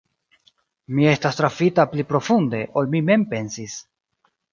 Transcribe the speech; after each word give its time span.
Mi 0.99 1.03
estas 1.09 1.37
trafita 1.39 1.85
pli 1.91 2.05
profunde, 2.13 2.63
ol 2.83 2.89
mi 2.95 3.03
mem 3.11 3.27
pensis. 3.35 3.77